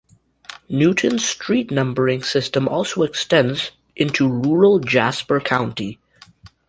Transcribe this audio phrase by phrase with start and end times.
[0.67, 5.99] Newton's street numbering system also extends into rural Jasper County.